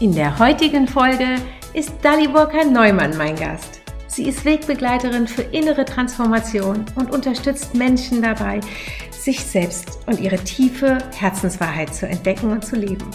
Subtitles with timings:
[0.00, 1.42] In der heutigen Folge
[1.74, 3.80] ist Daliborka Neumann mein Gast.
[4.06, 8.60] Sie ist Wegbegleiterin für innere Transformation und unterstützt Menschen dabei,
[9.10, 13.10] sich selbst und ihre tiefe Herzenswahrheit zu entdecken und zu leben.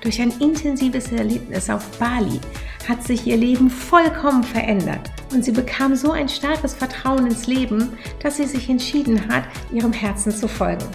[0.00, 2.40] Durch ein intensives Erlebnis auf Bali
[2.88, 7.92] hat sich ihr Leben vollkommen verändert und sie bekam so ein starkes Vertrauen ins Leben,
[8.22, 10.86] dass sie sich entschieden hat, ihrem Herzen zu folgen.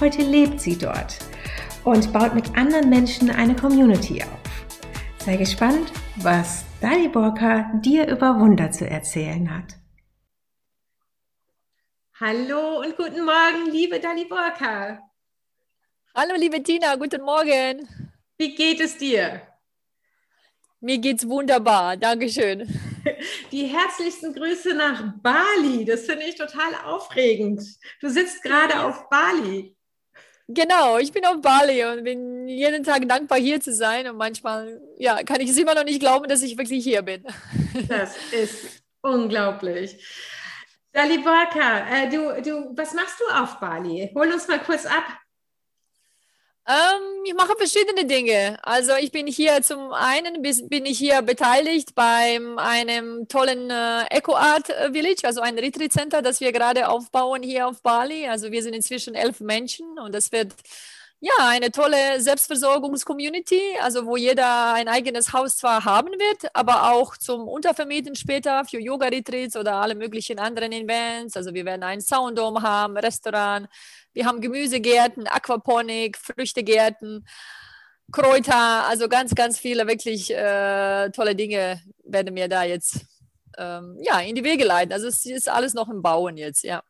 [0.00, 1.18] Heute lebt sie dort
[1.84, 4.45] und baut mit anderen Menschen eine Community auf.
[5.26, 9.74] Sei gespannt, was Dali Borka dir über Wunder zu erzählen hat.
[12.20, 15.00] Hallo und guten Morgen, liebe Dali Borka.
[16.14, 17.88] Hallo, liebe Tina, guten Morgen.
[18.38, 19.42] Wie geht es dir?
[20.78, 22.60] Mir geht's wunderbar, Dankeschön.
[23.50, 25.84] Die herzlichsten Grüße nach Bali.
[25.84, 27.64] Das finde ich total aufregend.
[28.00, 29.75] Du sitzt gerade auf Bali.
[30.48, 34.08] Genau, ich bin auf Bali und bin jeden Tag dankbar, hier zu sein.
[34.08, 37.24] Und manchmal ja, kann ich es immer noch nicht glauben, dass ich wirklich hier bin.
[37.88, 40.02] Das ist unglaublich.
[40.92, 44.10] Dali Barka, äh, du, du, was machst du auf Bali?
[44.14, 45.04] Hol uns mal kurz ab.
[46.68, 48.58] Ähm, ich mache verschiedene Dinge.
[48.62, 54.34] Also ich bin hier zum einen bin ich hier beteiligt bei einem tollen äh, Eco
[54.34, 58.26] Art Village, also ein Retreat Center, das wir gerade aufbauen hier auf Bali.
[58.26, 60.54] Also wir sind inzwischen elf Menschen und das wird
[61.26, 67.16] ja eine tolle Selbstversorgungs-Community, also wo jeder ein eigenes Haus zwar haben wird, aber auch
[67.16, 71.36] zum Untervermieten später für Yoga-Retreats oder alle möglichen anderen Events.
[71.36, 73.68] Also wir werden einen Sounddome haben, Restaurant,
[74.12, 77.26] wir haben Gemüsegärten, Aquaponik, Früchtegärten,
[78.12, 83.00] Kräuter, also ganz, ganz viele wirklich äh, tolle Dinge werden mir da jetzt
[83.58, 84.92] ähm, ja, in die Wege leiten.
[84.92, 86.82] Also es ist alles noch im Bauen jetzt, ja.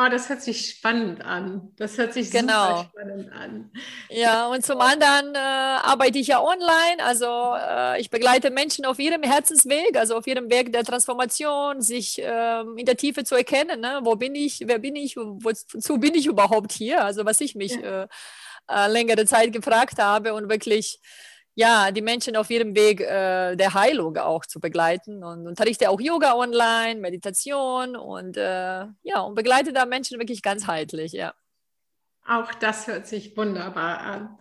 [0.00, 1.72] Oh, das hört sich spannend an.
[1.76, 2.68] Das hört sich genau.
[2.68, 3.72] super spannend an.
[4.08, 7.02] Ja, und zum anderen äh, arbeite ich ja online.
[7.02, 7.26] Also
[7.56, 12.60] äh, ich begleite Menschen auf ihrem Herzensweg, also auf ihrem Weg der Transformation, sich äh,
[12.76, 13.80] in der Tiefe zu erkennen.
[13.80, 13.98] Ne?
[14.04, 14.60] Wo bin ich?
[14.64, 15.16] Wer bin ich?
[15.16, 17.04] Wozu bin ich überhaupt hier?
[17.04, 18.04] Also was ich mich ja.
[18.04, 18.08] Äh,
[18.70, 21.00] äh, längere Zeit gefragt habe und wirklich
[21.58, 26.00] ja, die Menschen auf ihrem Weg äh, der Heilung auch zu begleiten und unterrichte auch
[26.00, 31.34] Yoga online, Meditation und äh, ja, und begleite da Menschen wirklich ganzheitlich, ja.
[32.24, 34.38] Auch das hört sich wunderbar an.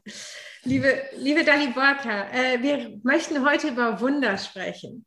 [0.62, 5.04] Liebe, liebe Dani Borka, äh, wir möchten heute über Wunder sprechen.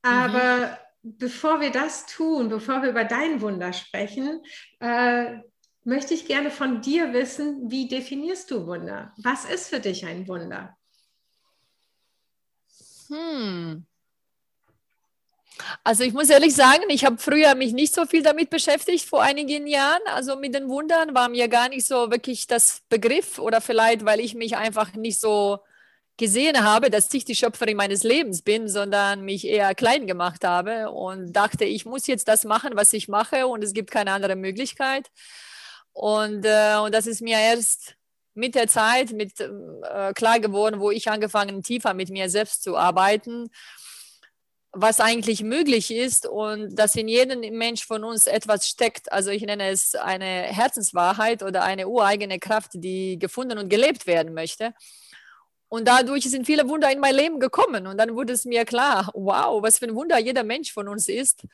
[0.00, 1.18] Aber mhm.
[1.18, 4.42] bevor wir das tun, bevor wir über dein Wunder sprechen,
[4.80, 5.34] äh,
[5.84, 9.12] möchte ich gerne von dir wissen, wie definierst du Wunder?
[9.18, 10.74] Was ist für dich ein Wunder?
[13.08, 13.86] Hm.
[15.84, 19.22] Also ich muss ehrlich sagen, ich habe früher mich nicht so viel damit beschäftigt, vor
[19.22, 20.02] einigen Jahren.
[20.06, 24.20] Also mit den Wundern war mir gar nicht so wirklich das Begriff oder vielleicht, weil
[24.20, 25.60] ich mich einfach nicht so
[26.18, 30.90] gesehen habe, dass ich die Schöpferin meines Lebens bin, sondern mich eher klein gemacht habe
[30.90, 34.36] und dachte, ich muss jetzt das machen, was ich mache und es gibt keine andere
[34.36, 35.10] Möglichkeit.
[35.92, 37.96] Und, äh, und das ist mir erst
[38.36, 42.76] mit der Zeit mit, äh, klar geworden, wo ich angefangen tiefer mit mir selbst zu
[42.76, 43.50] arbeiten,
[44.72, 49.10] was eigentlich möglich ist und dass in jedem Mensch von uns etwas steckt.
[49.10, 54.34] Also ich nenne es eine Herzenswahrheit oder eine ureigene Kraft, die gefunden und gelebt werden
[54.34, 54.74] möchte.
[55.68, 57.86] Und dadurch sind viele Wunder in mein Leben gekommen.
[57.86, 61.08] Und dann wurde es mir klar, wow, was für ein Wunder jeder Mensch von uns
[61.08, 61.44] ist.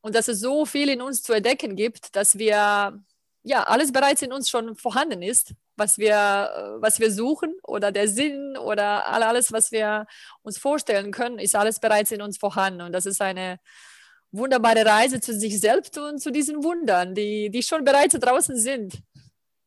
[0.00, 2.98] Und dass es so viel in uns zu entdecken gibt, dass wir
[3.42, 7.92] ja alles bereits in uns schon vorhanden ist was wir, äh, was wir suchen oder
[7.92, 10.06] der Sinn oder alles, was wir
[10.42, 12.82] uns vorstellen können, ist alles bereits in uns vorhanden.
[12.82, 13.58] Und das ist eine
[14.30, 18.98] wunderbare Reise zu sich selbst und zu diesen Wundern, die, die schon bereits draußen sind.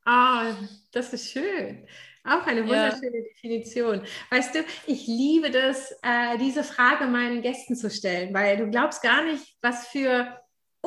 [0.06, 0.56] Ah,
[0.92, 1.88] das ist schön.
[2.24, 3.24] Auch eine wunderschöne ja.
[3.24, 4.02] Definition.
[4.30, 9.02] Weißt du, ich liebe das, äh, diese Frage meinen Gästen zu stellen, weil du glaubst
[9.02, 10.38] gar nicht, was für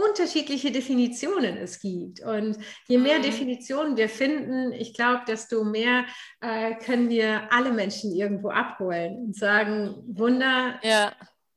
[0.09, 2.21] unterschiedliche Definitionen es gibt.
[2.21, 2.57] Und
[2.89, 3.23] je mehr mhm.
[3.23, 6.05] Definitionen wir finden, ich glaube, desto mehr
[6.41, 11.13] äh, können wir alle Menschen irgendwo abholen und sagen, Wunder ja.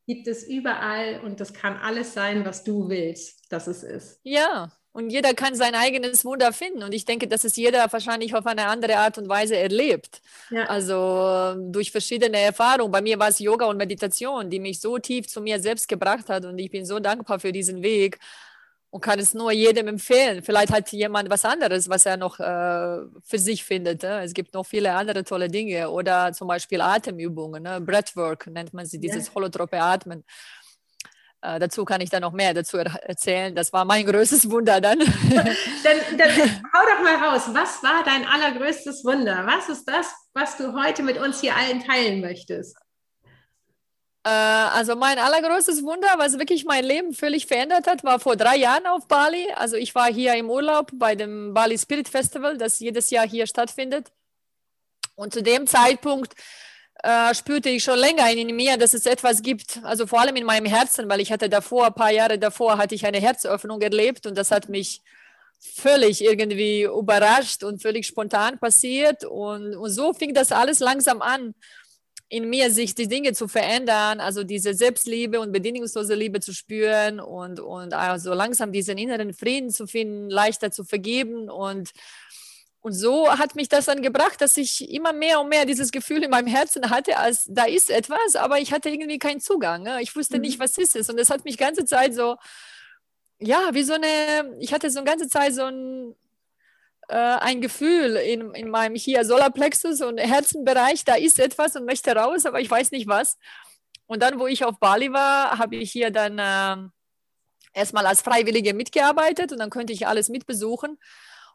[0.08, 4.20] gibt es überall und das kann alles sein, was du willst, dass es ist.
[4.24, 6.84] Ja, Und jeder kann sein eigenes Wunder finden.
[6.84, 10.22] Und ich denke, dass es jeder wahrscheinlich auf eine andere Art und Weise erlebt.
[10.52, 10.66] Ja.
[10.66, 12.92] Also durch verschiedene Erfahrungen.
[12.92, 16.30] Bei mir war es Yoga und Meditation, die mich so tief zu mir selbst gebracht
[16.30, 16.46] hat.
[16.46, 18.20] Und ich bin so dankbar für diesen Weg
[18.92, 20.44] und kann es nur jedem empfehlen.
[20.44, 24.04] Vielleicht hat jemand was anderes, was er noch äh, für sich findet.
[24.04, 24.22] Ne?
[24.22, 27.82] Es gibt noch viele andere tolle Dinge oder zum Beispiel Atemübungen, ne?
[27.82, 29.34] Breathwork nennt man sie, dieses ja.
[29.34, 30.24] holotrope Atmen.
[31.44, 33.54] Äh, dazu kann ich dann noch mehr dazu erzählen.
[33.54, 35.00] Das war mein größtes Wunder dann.
[35.00, 37.44] dann, dann hau doch mal raus.
[37.52, 39.46] Was war dein allergrößtes Wunder?
[39.46, 42.78] Was ist das, was du heute mit uns hier allen teilen möchtest?
[44.24, 48.56] Äh, also mein allergrößtes Wunder, was wirklich mein Leben völlig verändert hat, war vor drei
[48.56, 49.46] Jahren auf Bali.
[49.58, 53.48] Also ich war hier im Urlaub bei dem Bali Spirit Festival, das jedes Jahr hier
[53.48, 54.14] stattfindet.
[55.16, 56.36] Und zu dem Zeitpunkt
[57.02, 60.46] äh, spürte ich schon länger in mir, dass es etwas gibt, also vor allem in
[60.46, 64.26] meinem Herzen, weil ich hatte davor, ein paar Jahre davor, hatte ich eine Herzöffnung erlebt
[64.26, 65.02] und das hat mich
[65.60, 69.24] völlig irgendwie überrascht und völlig spontan passiert.
[69.24, 71.56] Und, und so fing das alles langsam an
[72.34, 77.20] in mir sich die Dinge zu verändern, also diese Selbstliebe und bedingungslose Liebe zu spüren
[77.20, 81.92] und, und also langsam diesen inneren Frieden zu finden, leichter zu vergeben und
[82.84, 86.22] und so hat mich das dann gebracht, dass ich immer mehr und mehr dieses Gefühl
[86.22, 89.84] in meinem Herzen hatte, als da ist etwas, aber ich hatte irgendwie keinen Zugang.
[89.84, 90.02] Ne?
[90.02, 90.42] Ich wusste mhm.
[90.42, 91.10] nicht, was ist es.
[91.10, 92.36] Und das hat mich ganze Zeit so,
[93.40, 96.14] ja, wie so eine, ich hatte so eine ganze Zeit so ein,
[97.08, 102.14] äh, ein Gefühl in, in meinem hier Solarplexus und Herzenbereich, da ist etwas und möchte
[102.14, 103.38] raus, aber ich weiß nicht was.
[104.08, 106.90] Und dann, wo ich auf Bali war, habe ich hier dann äh,
[107.74, 110.98] erstmal als Freiwillige mitgearbeitet und dann konnte ich alles mitbesuchen.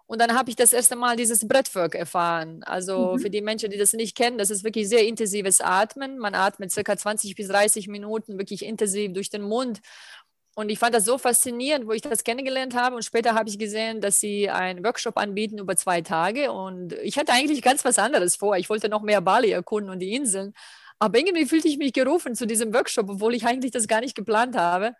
[0.08, 2.64] Und dann habe ich das erste Mal dieses Breathwork erfahren.
[2.64, 3.18] Also mhm.
[3.20, 6.18] für die Menschen, die das nicht kennen, das ist wirklich sehr intensives Atmen.
[6.18, 9.80] Man atmet circa 20 bis 30 Minuten wirklich intensiv durch den Mund
[10.58, 12.96] und ich fand das so faszinierend, wo ich das kennengelernt habe.
[12.96, 16.50] Und später habe ich gesehen, dass sie einen Workshop anbieten über zwei Tage.
[16.50, 18.56] Und ich hatte eigentlich ganz was anderes vor.
[18.56, 20.54] Ich wollte noch mehr Bali erkunden und die Inseln.
[20.98, 24.16] Aber irgendwie fühlte ich mich gerufen zu diesem Workshop, obwohl ich eigentlich das gar nicht
[24.16, 24.96] geplant habe.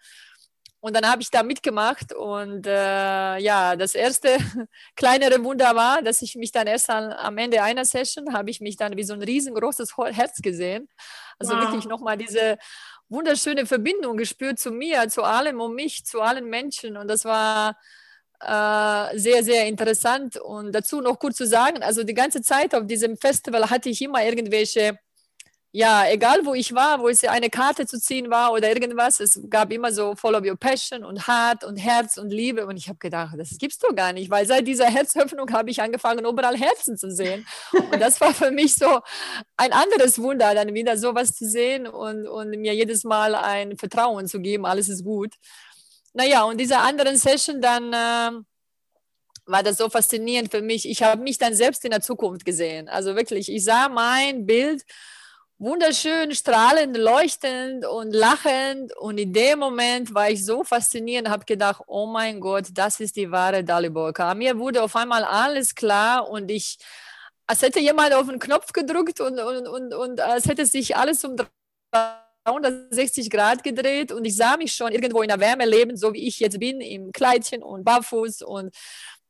[0.81, 4.37] Und dann habe ich da mitgemacht und äh, ja, das erste
[4.97, 8.61] kleinere Wunder war, dass ich mich dann erst an, am Ende einer Session habe ich
[8.61, 10.89] mich dann wie so ein riesengroßes Herz gesehen.
[11.39, 11.63] Also wow.
[11.63, 12.59] wirklich nochmal diese
[13.09, 16.97] wunderschöne Verbindung gespürt zu mir, zu allem um mich, zu allen Menschen.
[16.97, 17.77] Und das war
[18.41, 20.37] äh, sehr, sehr interessant.
[20.37, 24.01] Und dazu noch kurz zu sagen, also die ganze Zeit auf diesem Festival hatte ich
[24.01, 24.99] immer irgendwelche
[25.79, 29.41] ja, egal wo ich war, wo es eine Karte zu ziehen war oder irgendwas, es
[29.49, 32.67] gab immer so Follow Your Passion und Heart und Herz und Liebe.
[32.67, 35.81] Und ich habe gedacht, das gibt's doch gar nicht, weil seit dieser Herzöffnung habe ich
[35.81, 37.47] angefangen, überall Herzen zu sehen.
[37.93, 39.03] Und das war für mich so
[39.57, 44.27] ein anderes Wunder, dann wieder sowas zu sehen und, und mir jedes Mal ein Vertrauen
[44.27, 45.33] zu geben, alles ist gut.
[46.13, 47.93] Naja, und dieser anderen Session dann.
[47.93, 48.43] Äh,
[49.51, 50.87] war das so faszinierend für mich.
[50.87, 52.87] Ich habe mich dann selbst in der Zukunft gesehen.
[52.87, 54.85] Also wirklich, ich sah mein Bild
[55.59, 58.97] wunderschön, strahlend, leuchtend und lachend.
[58.97, 63.01] Und in dem Moment war ich so fasziniert und habe gedacht, oh mein Gott, das
[63.01, 64.35] ist die wahre Daliborka.
[64.35, 66.79] Mir wurde auf einmal alles klar und ich,
[67.47, 71.25] als hätte jemand auf den Knopf gedrückt und, und, und, und als hätte sich alles
[71.25, 71.37] um
[72.45, 76.27] 360 Grad gedreht und ich sah mich schon irgendwo in der Wärme leben, so wie
[76.29, 78.75] ich jetzt bin, im Kleidchen und barfuß und,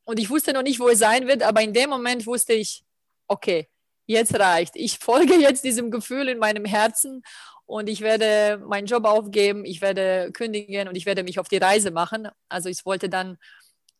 [0.04, 2.84] und ich wusste noch nicht, wo es sein wird, aber in dem Moment wusste ich,
[3.28, 3.68] okay,
[4.08, 4.74] jetzt reicht.
[4.74, 7.22] Ich folge jetzt diesem Gefühl in meinem Herzen
[7.66, 11.58] und ich werde meinen Job aufgeben, ich werde kündigen und ich werde mich auf die
[11.58, 12.28] Reise machen.
[12.48, 13.36] Also ich wollte dann,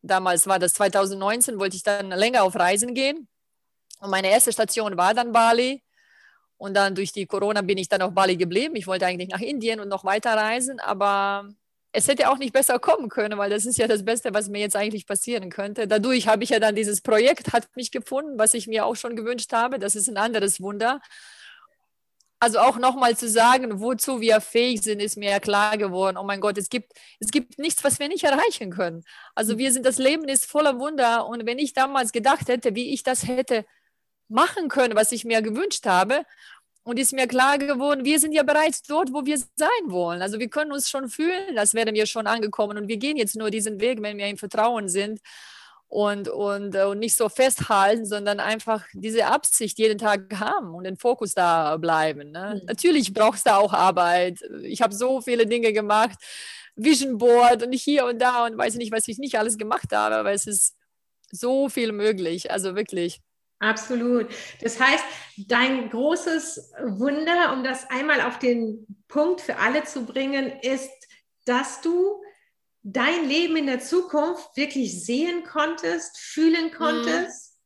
[0.02, 3.28] damals war das 2019, wollte ich dann länger auf Reisen gehen.
[4.00, 5.82] Und meine erste Station war dann Bali.
[6.56, 8.74] Und dann durch die Corona bin ich dann auf Bali geblieben.
[8.74, 11.48] Ich wollte eigentlich nach Indien und noch weiter reisen, aber
[11.92, 14.60] es hätte auch nicht besser kommen können, weil das ist ja das Beste, was mir
[14.60, 15.88] jetzt eigentlich passieren könnte.
[15.88, 19.16] Dadurch habe ich ja dann dieses Projekt, hat mich gefunden, was ich mir auch schon
[19.16, 19.78] gewünscht habe.
[19.78, 21.00] Das ist ein anderes Wunder.
[22.40, 26.16] Also auch nochmal zu sagen, wozu wir fähig sind, ist mir ja klar geworden.
[26.16, 29.02] Oh mein Gott, es gibt, es gibt nichts, was wir nicht erreichen können.
[29.34, 31.26] Also wir sind, das Leben ist voller Wunder.
[31.26, 33.64] Und wenn ich damals gedacht hätte, wie ich das hätte
[34.28, 36.22] machen können, was ich mir gewünscht habe,
[36.88, 40.22] und ist mir klar geworden, wir sind ja bereits dort, wo wir sein wollen.
[40.22, 42.78] Also wir können uns schon fühlen, als wären wir schon angekommen.
[42.78, 45.20] Und wir gehen jetzt nur diesen Weg, wenn wir im Vertrauen sind
[45.88, 50.84] und, und, äh, und nicht so festhalten, sondern einfach diese Absicht jeden Tag haben und
[50.84, 52.30] den Fokus da bleiben.
[52.30, 52.58] Ne?
[52.58, 52.66] Mhm.
[52.66, 54.40] Natürlich brauchst du auch Arbeit.
[54.62, 56.18] Ich habe so viele Dinge gemacht,
[56.74, 60.14] Vision Board und hier und da und weiß nicht, was ich nicht alles gemacht habe,
[60.14, 60.74] aber es ist
[61.30, 62.50] so viel möglich.
[62.50, 63.20] Also wirklich.
[63.60, 64.28] Absolut.
[64.60, 65.04] Das heißt,
[65.36, 70.90] dein großes Wunder, um das einmal auf den Punkt für alle zu bringen, ist,
[71.44, 72.22] dass du
[72.82, 76.74] dein Leben in der Zukunft wirklich sehen konntest, fühlen mhm.
[76.74, 77.58] konntest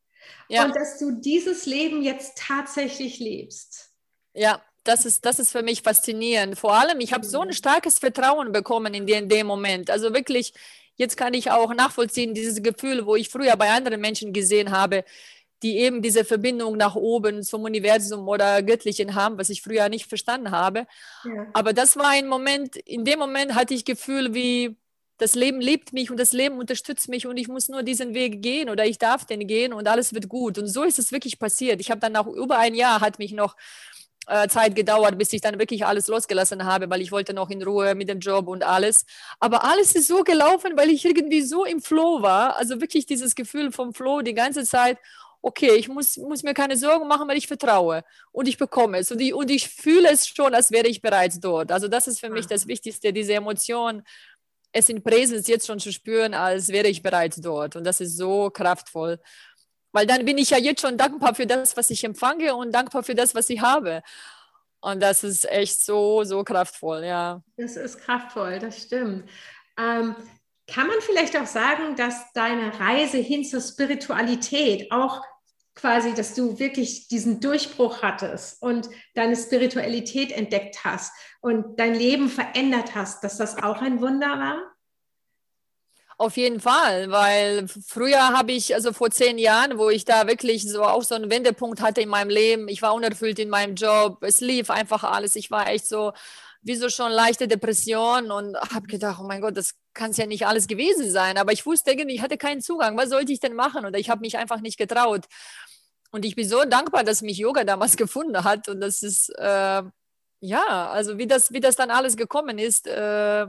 [0.49, 0.55] mhm.
[0.55, 0.65] ja.
[0.65, 3.91] und dass du dieses Leben jetzt tatsächlich lebst.
[4.33, 6.57] Ja, das ist, das ist für mich faszinierend.
[6.57, 7.53] Vor allem, ich habe so ein mhm.
[7.53, 9.89] starkes Vertrauen bekommen in, den, in dem Moment.
[9.89, 10.53] Also wirklich,
[10.95, 15.05] jetzt kann ich auch nachvollziehen, dieses Gefühl, wo ich früher bei anderen Menschen gesehen habe,
[15.63, 20.07] die eben diese Verbindung nach oben zum Universum oder Göttlichen haben, was ich früher nicht
[20.07, 20.85] verstanden habe.
[21.23, 21.47] Ja.
[21.53, 24.75] Aber das war ein Moment, in dem Moment hatte ich Gefühl wie,
[25.17, 28.41] das Leben liebt mich und das Leben unterstützt mich und ich muss nur diesen Weg
[28.41, 30.57] gehen oder ich darf den gehen und alles wird gut.
[30.57, 31.79] Und so ist es wirklich passiert.
[31.79, 33.55] Ich habe dann nach über ein Jahr hat mich noch
[34.27, 37.61] äh, Zeit gedauert, bis ich dann wirklich alles losgelassen habe, weil ich wollte noch in
[37.61, 39.05] Ruhe mit dem Job und alles.
[39.39, 42.57] Aber alles ist so gelaufen, weil ich irgendwie so im Flow war.
[42.57, 44.97] Also wirklich dieses Gefühl vom Flow die ganze Zeit.
[45.45, 49.11] Okay, ich muss, muss mir keine Sorgen machen, weil ich vertraue und ich bekomme es
[49.11, 51.69] und ich, und ich fühle es schon, als wäre ich bereits dort.
[51.69, 54.03] Also das ist für mich das Wichtigste, diese Emotion,
[54.71, 57.75] es in Präsenz jetzt schon zu spüren, als wäre ich bereits dort.
[57.75, 59.19] Und das ist so kraftvoll.
[59.91, 63.03] Weil dann bin ich ja jetzt schon dankbar für das, was ich empfange und dankbar
[63.03, 64.01] für das, was ich habe.
[64.79, 67.43] Und das ist echt so, so kraftvoll, ja.
[67.57, 69.29] Das ist kraftvoll, das stimmt.
[69.77, 70.15] Ähm,
[70.67, 75.21] kann man vielleicht auch sagen, dass deine Reise hin zur Spiritualität auch
[75.75, 81.11] quasi, dass du wirklich diesen Durchbruch hattest und deine Spiritualität entdeckt hast
[81.41, 84.73] und dein Leben verändert hast, dass das auch ein Wunder war?
[86.17, 90.63] Auf jeden Fall, weil früher habe ich, also vor zehn Jahren, wo ich da wirklich
[90.69, 94.21] so auch so einen Wendepunkt hatte in meinem Leben, ich war unerfüllt in meinem Job,
[94.21, 96.13] es lief einfach alles, ich war echt so,
[96.61, 100.25] wie so schon leichte Depression und habe gedacht, oh mein Gott, das kann es ja
[100.25, 103.39] nicht alles gewesen sein, aber ich wusste irgendwie, ich hatte keinen Zugang, was sollte ich
[103.39, 105.25] denn machen oder ich habe mich einfach nicht getraut.
[106.13, 109.81] Und ich bin so dankbar, dass mich Yoga damals gefunden hat und das ist, äh,
[110.39, 113.47] ja, also wie das, wie das dann alles gekommen ist, äh,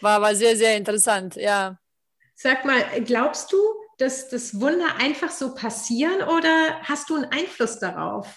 [0.00, 1.78] war, war sehr, sehr interessant, ja.
[2.34, 3.58] Sag mal, glaubst du,
[3.98, 8.36] dass das Wunder einfach so passieren oder hast du einen Einfluss darauf?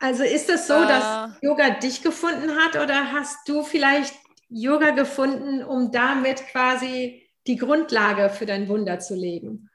[0.00, 4.14] Also ist das so, äh, dass Yoga dich gefunden hat oder hast du vielleicht
[4.48, 9.70] Yoga gefunden, um damit quasi die Grundlage für dein Wunder zu legen?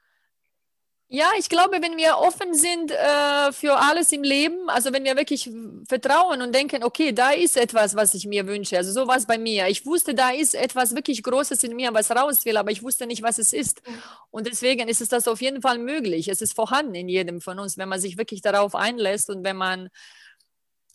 [1.14, 5.14] Ja, ich glaube, wenn wir offen sind äh, für alles im Leben, also wenn wir
[5.14, 5.50] wirklich
[5.86, 8.78] vertrauen und denken, okay, da ist etwas, was ich mir wünsche.
[8.78, 9.68] Also so war es bei mir.
[9.68, 13.06] Ich wusste, da ist etwas wirklich Großes in mir, was raus will, aber ich wusste
[13.06, 13.82] nicht, was es ist.
[14.30, 16.28] Und deswegen ist es das auf jeden Fall möglich.
[16.28, 19.56] Es ist vorhanden in jedem von uns, wenn man sich wirklich darauf einlässt und wenn
[19.56, 19.90] man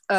[0.09, 0.15] äh,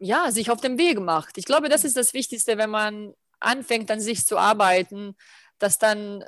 [0.00, 1.38] ja, sich auf den Weg macht.
[1.38, 5.16] Ich glaube, das ist das Wichtigste, wenn man anfängt, an sich zu arbeiten,
[5.58, 6.24] dass dann,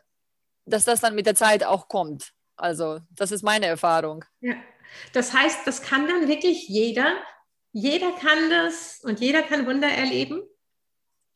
[0.64, 2.32] dass das dann mit der Zeit auch kommt.
[2.60, 4.24] Also das ist meine Erfahrung.
[4.40, 4.54] Ja.
[5.12, 7.14] Das heißt, das kann dann wirklich jeder.
[7.72, 10.42] Jeder kann das und jeder kann Wunder erleben.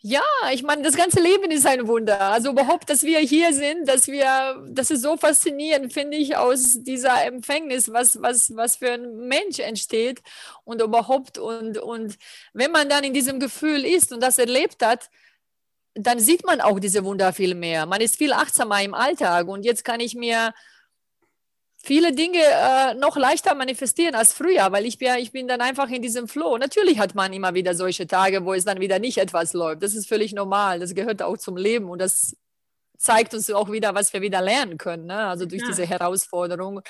[0.07, 0.21] Ja,
[0.52, 2.21] ich meine, das ganze Leben ist ein Wunder.
[2.21, 6.83] Also überhaupt, dass wir hier sind, dass wir, das ist so faszinierend, finde ich, aus
[6.83, 10.21] dieser Empfängnis, was, was, was für ein Mensch entsteht
[10.64, 11.38] und überhaupt.
[11.38, 12.19] Und, und
[12.52, 15.09] wenn man dann in diesem Gefühl ist und das erlebt hat,
[15.95, 17.87] dann sieht man auch diese Wunder viel mehr.
[17.87, 20.52] Man ist viel achtsamer im Alltag und jetzt kann ich mir
[21.85, 25.91] viele Dinge äh, noch leichter manifestieren als früher, weil ich bin, ich bin dann einfach
[25.91, 26.57] in diesem Flow.
[26.57, 29.83] Natürlich hat man immer wieder solche Tage, wo es dann wieder nicht etwas läuft.
[29.83, 30.81] Das ist völlig normal.
[30.81, 32.37] Das gehört auch zum Leben und das
[32.97, 35.07] zeigt uns auch wieder, was wir wieder lernen können.
[35.07, 35.17] Ne?
[35.17, 35.69] Also durch ja.
[35.69, 36.81] diese Herausforderung.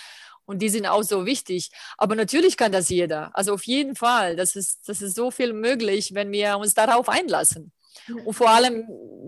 [0.47, 1.71] Und die sind auch so wichtig.
[1.99, 3.31] Aber natürlich kann das jeder.
[3.35, 4.37] Also auf jeden Fall.
[4.37, 7.73] Das ist, das ist so viel möglich, wenn wir uns darauf einlassen.
[8.25, 8.87] Und vor allem,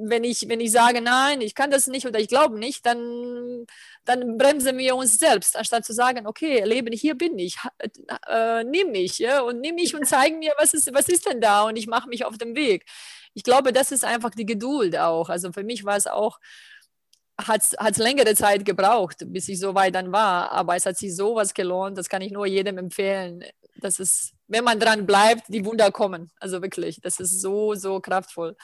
[0.08, 3.66] wenn ich, wenn ich sage, nein, ich kann das nicht oder ich glaube nicht, dann,
[4.04, 7.56] dann bremsen wir uns selbst, anstatt zu sagen, okay, Leben, hier bin ich,
[8.28, 11.40] äh, nimm mich ja, und nimm mich und zeig mir, was ist, was ist denn
[11.40, 12.84] da und ich mache mich auf den Weg.
[13.34, 15.28] Ich glaube, das ist einfach die Geduld auch.
[15.28, 16.38] Also für mich war es auch,
[17.38, 20.52] hat es längere Zeit gebraucht, bis ich so weit dann war.
[20.52, 23.44] Aber es hat sich sowas gelohnt, das kann ich nur jedem empfehlen.
[23.76, 26.30] Das ist, wenn man dran bleibt, die Wunder kommen.
[26.40, 28.56] Also wirklich, das ist so, so kraftvoll.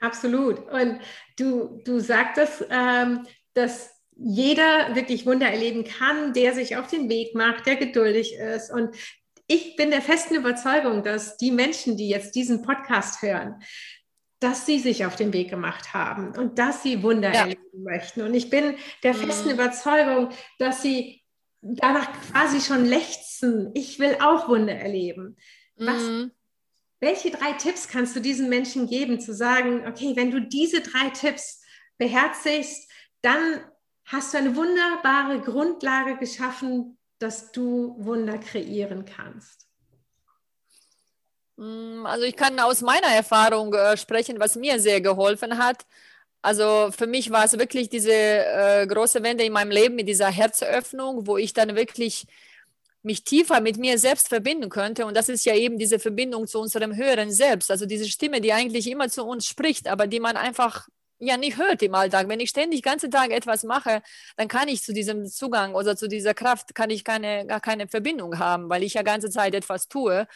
[0.00, 0.60] Absolut.
[0.70, 1.00] Und
[1.36, 7.34] du, du sagtest, ähm, dass jeder wirklich Wunder erleben kann, der sich auf den Weg
[7.34, 8.70] macht, der geduldig ist.
[8.70, 8.94] Und
[9.46, 13.62] ich bin der festen Überzeugung, dass die Menschen, die jetzt diesen Podcast hören,
[14.40, 17.40] dass sie sich auf den Weg gemacht haben und dass sie Wunder ja.
[17.40, 18.22] erleben möchten.
[18.22, 19.54] Und ich bin der festen mhm.
[19.54, 21.22] Überzeugung, dass sie
[21.60, 23.70] danach quasi schon lechzen.
[23.74, 25.36] Ich will auch Wunder erleben.
[25.76, 26.32] Was, mhm.
[27.00, 31.10] Welche drei Tipps kannst du diesen Menschen geben, zu sagen, okay, wenn du diese drei
[31.10, 31.62] Tipps
[31.96, 32.90] beherzigst,
[33.22, 33.60] dann
[34.04, 39.68] hast du eine wunderbare Grundlage geschaffen, dass du Wunder kreieren kannst?
[41.56, 45.84] Mm, also ich kann aus meiner Erfahrung äh, sprechen, was mir sehr geholfen hat.
[46.42, 50.28] Also für mich war es wirklich diese äh, große Wende in meinem Leben mit dieser
[50.28, 52.26] Herzöffnung, wo ich dann wirklich
[53.02, 55.06] mich tiefer mit mir selbst verbinden könnte.
[55.06, 58.52] Und das ist ja eben diese Verbindung zu unserem höheren Selbst, also diese Stimme, die
[58.52, 62.28] eigentlich immer zu uns spricht, aber die man einfach ja nicht hört im Alltag.
[62.28, 64.02] Wenn ich ständig den ganzen Tag etwas mache,
[64.36, 67.88] dann kann ich zu diesem Zugang oder zu dieser Kraft kann ich keine, gar keine
[67.88, 70.28] Verbindung haben, weil ich ja ganze Zeit etwas tue.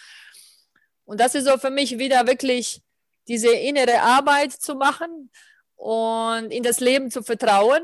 [1.05, 2.81] Und das ist so für mich wieder wirklich
[3.29, 5.31] diese innere Arbeit zu machen
[5.83, 7.83] und in das Leben zu vertrauen.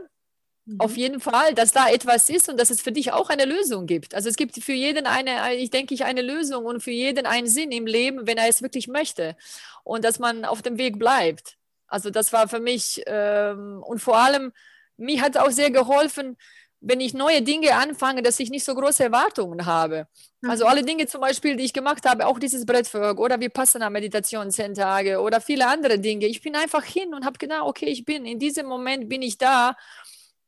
[0.66, 0.78] Mhm.
[0.78, 3.86] Auf jeden Fall, dass da etwas ist und dass es für dich auch eine Lösung
[3.86, 4.14] gibt.
[4.14, 7.48] Also es gibt für jeden eine, ich denke ich, eine Lösung und für jeden einen
[7.48, 9.36] Sinn im Leben, wenn er es wirklich möchte.
[9.82, 11.56] Und dass man auf dem Weg bleibt.
[11.88, 14.52] Also das war für mich ähm, und vor allem,
[14.96, 16.36] mir hat es auch sehr geholfen,
[16.80, 20.06] wenn ich neue Dinge anfange, dass ich nicht so große Erwartungen habe.
[20.46, 20.70] Also mhm.
[20.70, 23.92] alle Dinge zum Beispiel, die ich gemacht habe, auch dieses Brettwork oder wir passen an
[23.92, 26.26] Meditation zehn Tage oder viele andere Dinge.
[26.26, 29.38] Ich bin einfach hin und habe genau, okay, ich bin, in diesem Moment bin ich
[29.38, 29.76] da.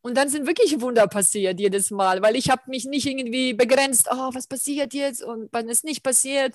[0.02, 4.08] Und dann sind wirklich Wunder passiert jedes Mal, weil ich habe mich nicht irgendwie begrenzt,
[4.10, 6.54] oh, was passiert jetzt und wann es nicht passiert.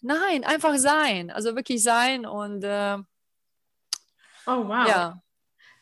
[0.00, 2.98] Nein, einfach sein, also wirklich sein und äh,
[4.48, 4.88] Oh, wow.
[4.88, 5.22] Ja.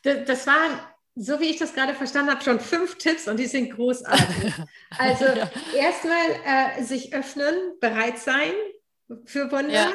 [0.02, 0.81] Das, das waren
[1.18, 4.52] so wie ich das gerade verstanden habe, schon fünf Tipps und die sind großartig.
[4.99, 5.50] Also ja.
[5.75, 8.52] erstmal äh, sich öffnen, bereit sein
[9.25, 9.92] für Wunder, ja.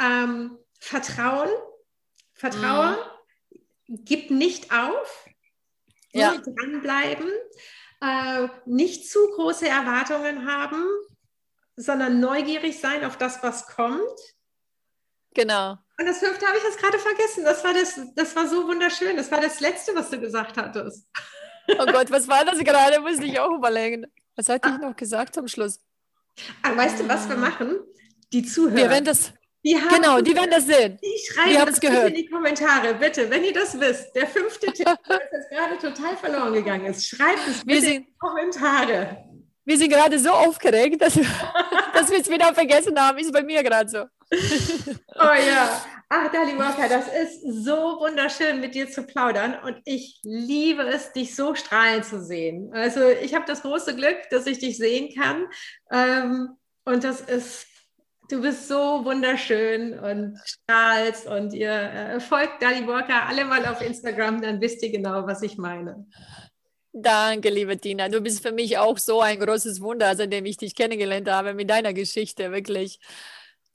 [0.00, 1.48] ähm, Vertrauen,
[2.34, 2.96] Vertrauen,
[3.86, 4.04] mhm.
[4.04, 5.28] gib nicht auf,
[6.12, 6.36] ja.
[6.36, 7.28] dranbleiben,
[8.00, 10.84] äh, nicht zu große Erwartungen haben,
[11.76, 14.18] sondern neugierig sein auf das, was kommt.
[15.34, 15.78] Genau.
[15.98, 17.44] Und das fünfte habe ich jetzt gerade vergessen.
[17.44, 19.16] Das war, das, das war so wunderschön.
[19.16, 21.06] Das war das Letzte, was du gesagt hattest.
[21.68, 23.00] Oh Gott, was war das gerade?
[23.00, 24.06] Muss ich auch überlegen.
[24.34, 25.80] Was hatte ich noch gesagt zum Schluss?
[26.62, 27.78] Ah, weißt du, was wir machen?
[28.32, 28.76] Die Zuhörer.
[28.76, 29.32] Wir werden das,
[29.64, 30.98] die haben, genau, die werden das sehen.
[31.02, 32.10] Die schreiben es gehört.
[32.10, 34.14] in die Kommentare, bitte, wenn ihr das wisst.
[34.14, 38.16] Der fünfte Tipp, der jetzt gerade total verloren gegangen ist, schreibt es bitte in die
[38.18, 39.24] Kommentare.
[39.66, 41.14] Wir sind gerade so aufgeregt, dass,
[41.94, 43.18] dass wir es wieder vergessen haben.
[43.18, 44.04] Ist bei mir gerade so.
[45.18, 45.82] Oh ja.
[46.08, 49.56] Ach, Dali Walker, das ist so wunderschön, mit dir zu plaudern.
[49.64, 52.70] Und ich liebe es, dich so strahlen zu sehen.
[52.72, 55.46] Also ich habe das große Glück, dass ich dich sehen kann.
[55.90, 56.50] Ähm,
[56.84, 57.66] und das ist,
[58.28, 61.26] du bist so wunderschön und strahlst.
[61.26, 65.42] Und ihr äh, folgt Dali Walker alle mal auf Instagram, dann wisst ihr genau, was
[65.42, 66.06] ich meine.
[66.98, 68.08] Danke, liebe Tina.
[68.08, 71.68] Du bist für mich auch so ein großes Wunder, seitdem ich dich kennengelernt habe mit
[71.68, 72.98] deiner Geschichte, wirklich.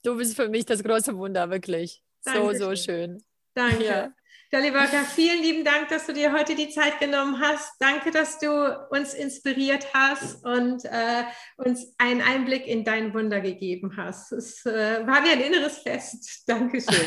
[0.02, 2.02] Du bist für mich das große Wunder, wirklich.
[2.24, 2.58] Dankeschön.
[2.58, 3.22] So, so schön.
[3.54, 3.84] Danke.
[3.84, 4.12] Ja.
[4.50, 7.74] Daliborka, vielen lieben Dank, dass du dir heute die Zeit genommen hast.
[7.78, 8.50] Danke, dass du
[8.90, 11.22] uns inspiriert hast und äh,
[11.58, 14.32] uns einen Einblick in dein Wunder gegeben hast.
[14.32, 16.42] Es äh, war wie ein inneres Fest.
[16.48, 17.06] Dankeschön.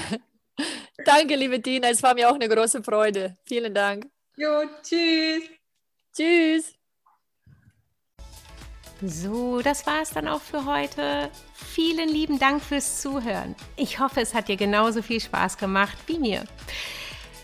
[1.06, 1.89] Danke, liebe Tina.
[1.89, 3.38] Es war mir auch eine große Freude.
[3.45, 4.06] Vielen Dank.
[4.38, 5.43] Jo, tschüss.
[6.15, 6.73] Tschüss.
[9.01, 11.30] So, das war es dann auch für heute.
[11.54, 13.56] Vielen lieben Dank fürs Zuhören.
[13.75, 16.45] Ich hoffe, es hat dir genauso viel Spaß gemacht wie mir.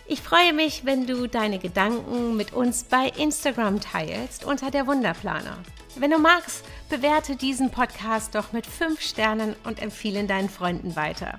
[0.07, 5.57] Ich freue mich, wenn du deine Gedanken mit uns bei Instagram teilst unter der Wunderplaner.
[5.95, 11.37] Wenn du magst, bewerte diesen Podcast doch mit 5 Sternen und empfehle deinen Freunden weiter.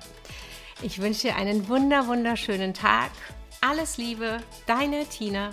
[0.83, 3.11] Ich wünsche dir einen wunder wunderschönen Tag.
[3.61, 5.51] Alles Liebe, deine Tina.